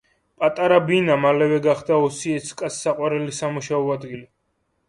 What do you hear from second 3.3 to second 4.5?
სამუშაო ადგილი.